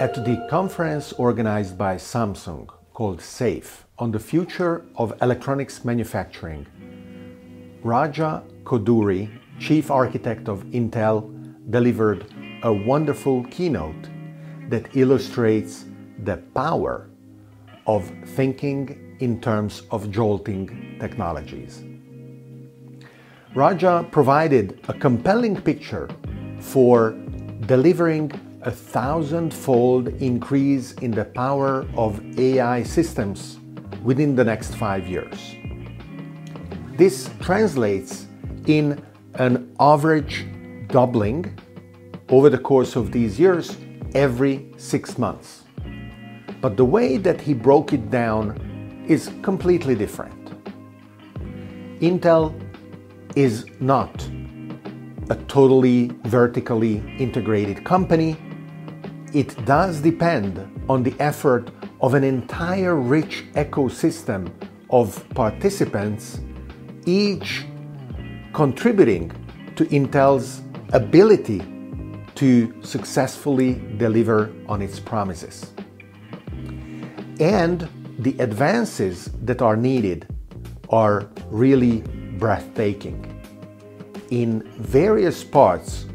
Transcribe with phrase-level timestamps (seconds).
[0.00, 6.68] At the conference organized by Samsung called SAFE on the future of electronics manufacturing,
[7.82, 11.28] Raja Koduri, chief architect of Intel,
[11.70, 14.08] delivered a wonderful keynote
[14.68, 15.86] that illustrates
[16.22, 17.10] the power
[17.88, 21.82] of thinking in terms of jolting technologies.
[23.56, 26.08] Raja provided a compelling picture
[26.60, 27.18] for
[27.66, 28.30] delivering
[28.62, 33.60] a thousand-fold increase in the power of AI systems
[34.02, 35.54] within the next five years.
[36.96, 38.26] This translates
[38.66, 39.00] in
[39.34, 40.46] an average
[40.88, 41.56] doubling
[42.28, 43.76] over the course of these years
[44.14, 45.62] every six months.
[46.60, 50.34] But the way that he broke it down is completely different.
[52.00, 52.52] Intel
[53.36, 54.28] is not
[55.30, 58.36] a totally vertically integrated company
[59.34, 64.50] it does depend on the effort of an entire rich ecosystem
[64.90, 66.40] of participants,
[67.04, 67.66] each
[68.52, 69.30] contributing
[69.76, 70.62] to Intel's
[70.92, 71.62] ability
[72.34, 75.72] to successfully deliver on its promises.
[77.40, 80.26] And the advances that are needed
[80.90, 82.02] are really
[82.38, 83.24] breathtaking.
[84.30, 86.06] In various parts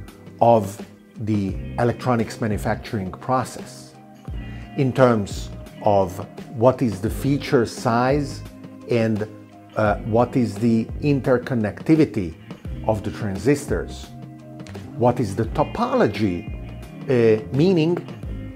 [0.42, 0.86] of
[1.26, 3.94] the electronics manufacturing process
[4.78, 5.50] in terms
[5.84, 6.18] of
[6.58, 8.42] what is the feature size
[8.90, 9.28] and
[9.76, 12.34] uh, what is the interconnectivity
[12.88, 14.08] of the transistors,
[14.98, 16.50] what is the topology,
[17.04, 17.96] uh, meaning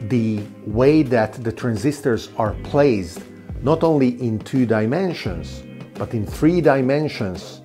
[0.09, 3.21] the way that the transistors are placed
[3.61, 5.63] not only in two dimensions
[5.95, 7.61] but in three dimensions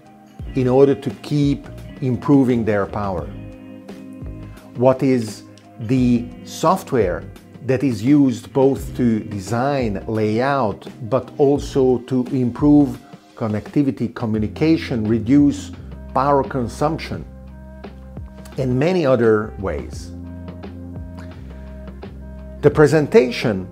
[0.55, 1.67] in order to keep
[2.00, 3.28] improving their power
[4.76, 5.44] what is
[5.80, 7.24] the software
[7.66, 12.98] that is used both to design layout but also to improve
[13.36, 15.72] connectivity, communication, reduce
[16.14, 17.24] power consumption,
[18.58, 20.12] and many other ways.
[22.61, 23.66] The presentation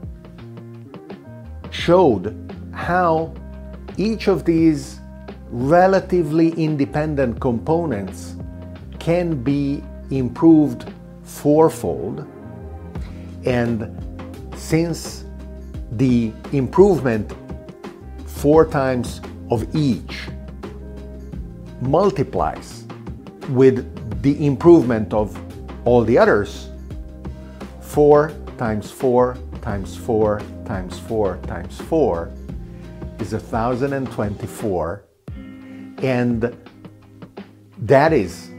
[1.70, 2.34] showed
[2.72, 3.32] how
[3.96, 5.00] each of these
[5.50, 8.36] relatively independent components
[8.98, 12.26] can be improved fourfold.
[13.44, 13.96] And
[14.56, 15.24] since
[15.92, 17.34] the improvement
[18.26, 20.28] four times of each
[21.80, 22.84] multiplies
[23.50, 25.36] with the improvement of
[25.84, 26.68] all the others,
[27.90, 32.30] 4 times 4 times 4 times 4 times 4
[33.18, 35.04] is 1024.
[35.98, 36.56] And
[37.78, 38.50] that is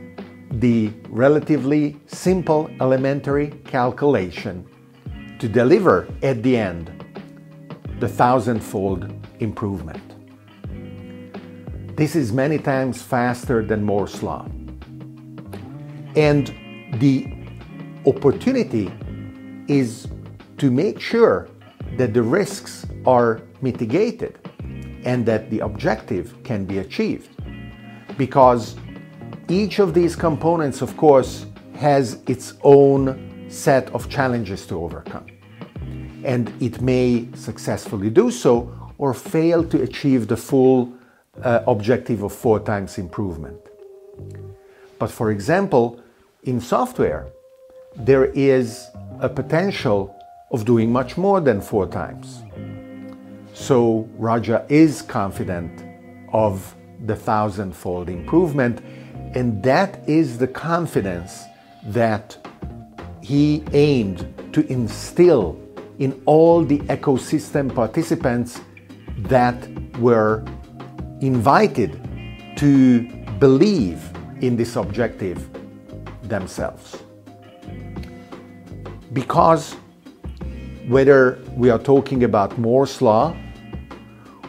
[0.52, 4.66] the relatively simple elementary calculation
[5.40, 6.92] to deliver at the end
[8.00, 10.02] the thousandfold improvement.
[11.96, 14.48] This is many times faster than Moore's Law.
[16.16, 16.54] And
[17.00, 17.32] the
[18.06, 18.92] opportunity
[19.68, 20.08] is
[20.58, 21.48] to make sure
[21.98, 24.40] that the risks are mitigated
[25.06, 27.30] and that the objective can be achieved.
[28.18, 28.76] Because
[29.52, 31.46] each of these components, of course,
[31.76, 35.26] has its own set of challenges to overcome.
[36.24, 40.94] And it may successfully do so or fail to achieve the full
[41.44, 43.60] uh, objective of four times improvement.
[45.00, 46.00] But for example,
[46.44, 47.28] in software,
[47.96, 48.88] there is
[49.20, 50.16] a potential
[50.52, 52.42] of doing much more than four times.
[53.54, 55.84] So Raja is confident
[56.32, 56.76] of
[57.06, 58.82] the thousandfold improvement
[59.34, 61.44] and that is the confidence
[61.86, 62.38] that
[63.22, 65.58] he aimed to instill
[66.00, 68.60] in all the ecosystem participants
[69.18, 69.56] that
[70.00, 70.44] were
[71.22, 72.00] invited
[72.58, 73.02] to
[73.40, 74.10] believe
[74.42, 75.48] in this objective
[76.24, 77.04] themselves.
[79.14, 79.76] Because
[80.88, 83.36] whether we are talking about Moore's Law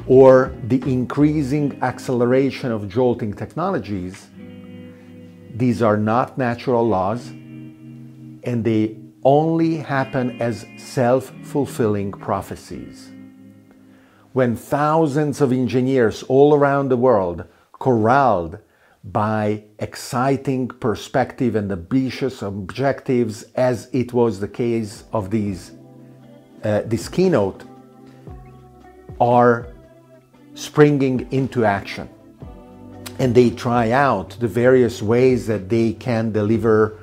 [0.07, 4.29] or the increasing acceleration of jolting technologies,
[5.55, 13.11] these are not natural laws, and they only happen as self fulfilling prophecies.
[14.33, 18.59] When thousands of engineers all around the world, corralled
[19.05, 25.73] by exciting perspective and ambitious objectives, as it was the case of these,
[26.65, 27.65] uh, this keynote,
[29.21, 29.67] are
[30.55, 32.09] springing into action
[33.23, 36.99] and they try out the various ways that they can deliver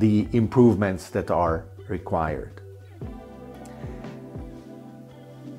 [0.00, 2.60] the improvements that are required.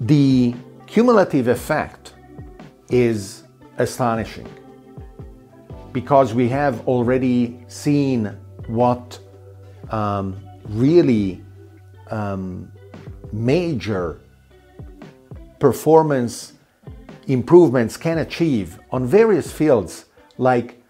[0.02, 0.54] The
[0.86, 2.14] cumulative effect
[2.90, 3.44] is
[3.78, 4.50] astonishing
[5.94, 8.38] because we have already seen
[8.68, 9.18] what
[9.92, 11.42] um, really
[12.12, 12.70] um,
[13.32, 14.20] major
[15.58, 16.52] performance
[17.28, 20.06] improvements can achieve on various fields
[20.38, 20.82] like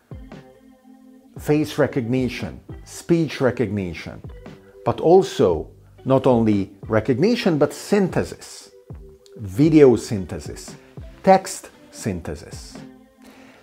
[1.40, 4.22] face recognition, speech recognition,
[4.86, 5.70] but also
[6.06, 8.72] not only recognition but synthesis,
[9.38, 10.76] video synthesis,
[11.24, 12.78] text synthesis.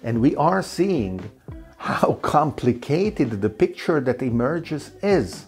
[0.02, 1.30] And we are seeing
[1.76, 5.46] how complicated the picture that emerges is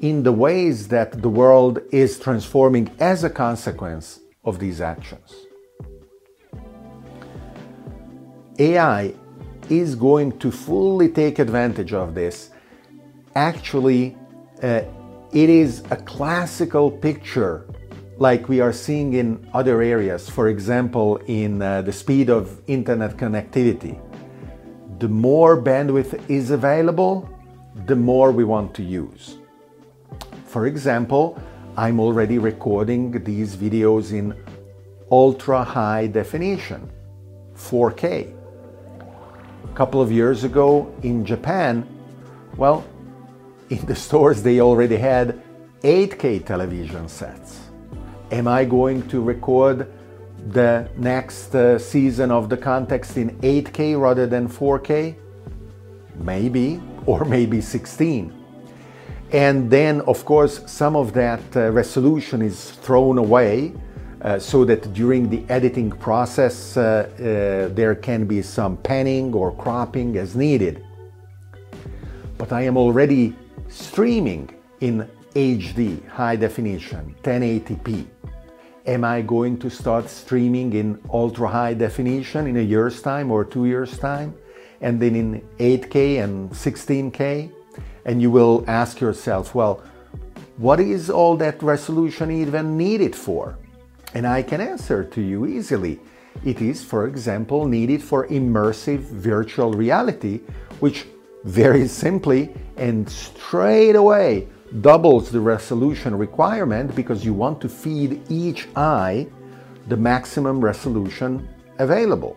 [0.00, 5.47] in the ways that the world is transforming as a consequence of these actions.
[8.58, 9.14] AI
[9.68, 12.50] is going to fully take advantage of this.
[13.34, 14.16] Actually,
[14.62, 14.82] uh,
[15.32, 17.66] it is a classical picture
[18.16, 23.16] like we are seeing in other areas, for example, in uh, the speed of internet
[23.16, 24.00] connectivity.
[24.98, 27.28] The more bandwidth is available,
[27.86, 29.38] the more we want to use.
[30.46, 31.40] For example,
[31.76, 34.34] I'm already recording these videos in
[35.12, 36.90] ultra high definition,
[37.54, 38.37] 4K.
[39.78, 41.86] Couple of years ago in Japan,
[42.56, 42.84] well,
[43.70, 45.40] in the stores they already had
[45.82, 47.60] 8K television sets.
[48.32, 49.86] Am I going to record
[50.48, 55.14] the next uh, season of the context in 8K rather than 4K?
[56.16, 58.34] Maybe, or maybe 16.
[59.30, 63.74] And then, of course, some of that uh, resolution is thrown away
[64.22, 69.52] uh, so that during the editing process uh, uh, there can be some panning or
[69.52, 70.84] cropping as needed.
[72.36, 73.34] But I am already
[73.68, 74.50] streaming
[74.80, 78.06] in HD, high definition, 1080p.
[78.86, 83.44] Am I going to start streaming in ultra high definition in a year's time or
[83.44, 84.34] two years' time?
[84.80, 87.52] And then in 8K and 16K?
[88.04, 89.82] And you will ask yourself, well,
[90.56, 93.58] what is all that resolution even needed for?
[94.14, 96.00] And I can answer to you easily.
[96.44, 100.40] It is, for example, needed for immersive virtual reality,
[100.80, 101.06] which
[101.44, 104.48] very simply and straight away
[104.80, 109.26] doubles the resolution requirement because you want to feed each eye
[109.88, 112.36] the maximum resolution available.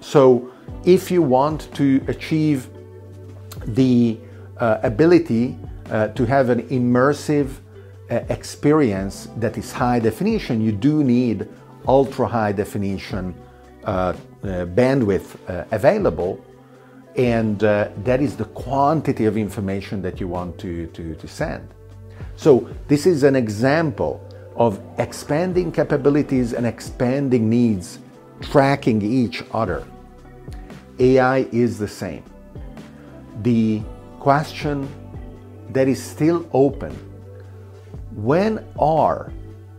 [0.00, 0.50] So,
[0.84, 2.70] if you want to achieve
[3.66, 4.18] the
[4.56, 5.58] uh, ability
[5.90, 7.58] uh, to have an immersive
[8.10, 11.48] experience that is high definition, you do need
[11.86, 13.34] ultra high definition
[13.84, 14.14] uh, uh,
[14.66, 16.44] bandwidth uh, available
[17.16, 21.68] and uh, that is the quantity of information that you want to, to, to send.
[22.36, 24.26] So, this is an example
[24.56, 27.98] of expanding capabilities and expanding needs,
[28.40, 29.86] tracking each other.
[30.98, 32.24] AI is the same.
[33.42, 33.82] The
[34.18, 34.88] question
[35.70, 36.96] that is still open
[38.22, 39.32] when are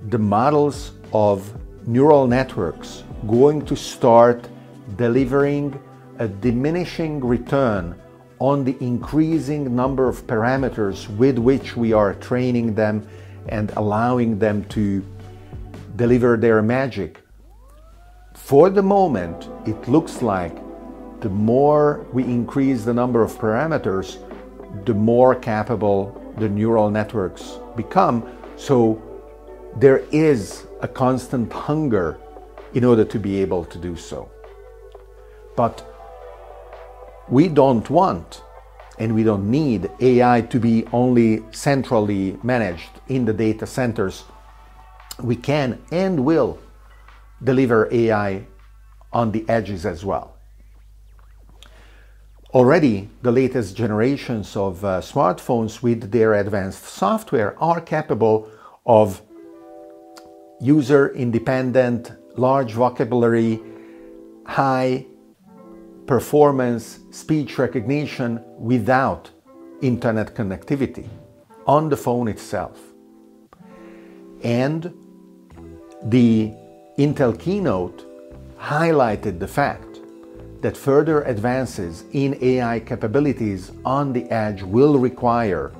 [0.10, 1.54] the models of
[1.86, 4.50] neural networks going to start
[4.96, 5.80] delivering
[6.18, 7.94] a diminishing return
[8.40, 13.08] on the increasing number of parameters with which we are training them
[13.50, 15.06] and allowing them to
[15.96, 17.22] deliver their magic.
[18.34, 20.56] For the moment, it looks like
[21.20, 24.18] the more we increase the number of parameters,
[24.86, 28.26] the more capable the neural networks become.
[28.56, 29.02] So
[29.78, 32.20] there is a constant hunger
[32.74, 34.30] in order to be able to do so.
[35.56, 35.86] But
[37.30, 38.42] we don't want
[39.00, 44.24] and we don't need AI to be only centrally managed in the data centers.
[45.20, 46.60] We can and will
[47.44, 48.46] deliver AI
[49.12, 50.38] on the edges as well.
[52.54, 58.50] Already, the latest generations of uh, smartphones with their advanced software are capable
[58.86, 59.22] of
[60.60, 63.62] user independent, large vocabulary,
[64.46, 65.06] high
[66.08, 69.32] performance speech recognition without
[69.82, 71.08] internet connectivity
[71.66, 72.78] on the phone itself.
[74.44, 74.94] And
[76.04, 76.52] the
[76.98, 78.06] Intel keynote
[78.60, 79.91] highlighted the fact
[80.62, 85.72] that further advances in AI capabilities on the edge will require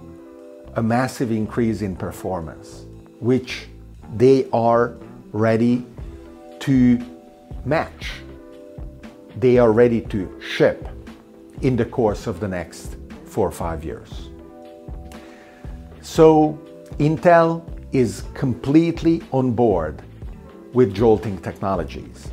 [0.76, 2.86] a massive increase in performance,
[3.20, 3.68] which
[4.16, 4.96] they are
[5.32, 5.86] ready
[6.60, 7.00] to
[7.66, 8.12] match
[9.38, 10.88] they are ready to ship
[11.62, 14.30] in the course of the next four or five years.
[16.02, 16.60] So
[16.98, 20.02] Intel is completely on board
[20.74, 22.31] with jolting technologies.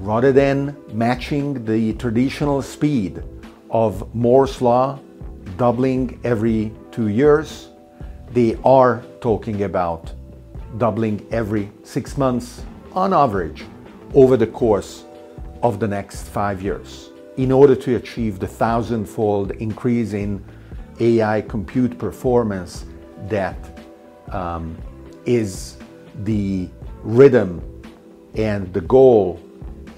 [0.00, 3.22] Rather than matching the traditional speed
[3.68, 4.98] of Moore's Law,
[5.58, 7.68] doubling every two years,
[8.32, 10.10] they are talking about
[10.78, 13.64] doubling every six months on average
[14.14, 15.04] over the course
[15.62, 20.42] of the next five years in order to achieve the thousandfold increase in
[20.98, 22.86] AI compute performance
[23.28, 23.78] that
[24.30, 24.78] um,
[25.26, 25.76] is
[26.24, 26.70] the
[27.02, 27.60] rhythm
[28.34, 29.38] and the goal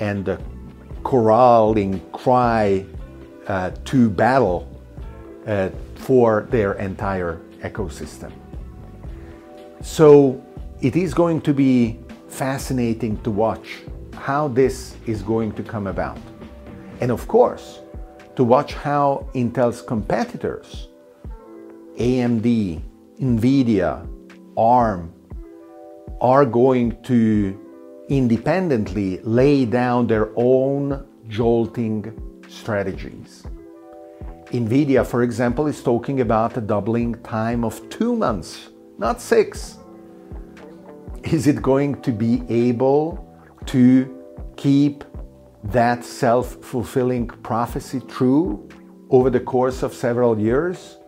[0.02, 0.38] and the
[1.04, 2.85] corralling cry
[3.47, 4.61] uh, to battle
[5.47, 8.32] uh, for their entire ecosystem.
[9.80, 10.42] So
[10.80, 13.68] it is going to be fascinating to watch
[14.14, 16.18] how this is going to come about.
[17.00, 17.80] And of course,
[18.35, 20.88] to watch how Intel's competitors,
[21.97, 22.82] AMD,
[23.21, 24.09] NVIDIA,
[24.56, 25.12] ARM,
[26.21, 27.62] are going to
[28.12, 32.12] independently lay down their own jolting
[32.47, 33.45] strategies.
[34.50, 39.78] NVIDIA, for example, is talking about a doubling time of two months, not six.
[41.25, 43.26] Is it going to be able
[43.66, 44.23] to
[44.57, 45.04] keep
[45.64, 48.69] that self fulfilling prophecy true
[49.09, 50.99] over the course of several years?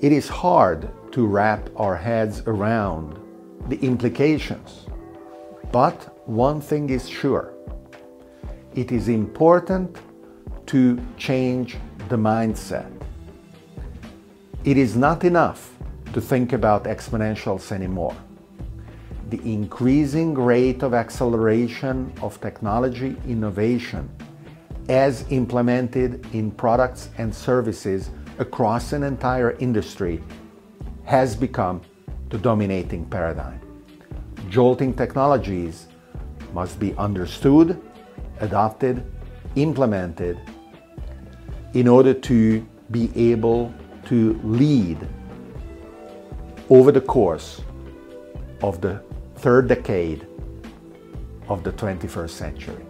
[0.00, 3.16] It is hard to wrap our heads around
[3.68, 4.86] the implications.
[5.74, 7.52] But one thing is sure
[8.76, 9.98] it is important
[10.66, 11.76] to change
[12.08, 12.92] the mindset.
[14.62, 15.74] It is not enough
[16.12, 18.14] to think about exponentials anymore.
[19.30, 24.08] The increasing rate of acceleration of technology innovation
[24.88, 30.22] as implemented in products and services across an entire industry
[31.04, 31.82] has become
[32.28, 33.63] the dominating paradigm.
[34.54, 35.88] Jolting technologies
[36.52, 37.82] must be understood,
[38.38, 39.04] adopted,
[39.56, 40.38] implemented
[41.72, 44.96] in order to be able to lead
[46.70, 47.62] over the course
[48.62, 49.02] of the
[49.38, 50.24] third decade
[51.48, 52.86] of the 21st century.